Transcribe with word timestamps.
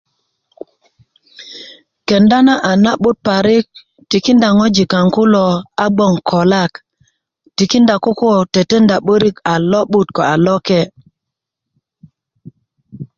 kenda 2.07 2.37
na 2.47 2.55
a 2.69 2.73
na'but 2.83 3.17
parik 3.27 3.65
tikinda 4.09 4.47
ŋoji 4.57 4.83
kaaŋ 4.91 5.07
kulo 5.15 5.45
a 5.83 5.85
gboŋ 5.95 6.13
kolak 6.29 6.73
tikinda 7.57 7.95
koko 8.03 8.29
tetenda 8.53 8.95
'börik 9.01 9.37
a 9.51 9.55
lo'but 9.71 10.07
ko 10.15 10.21
a 10.33 10.35
loke' 10.45 10.81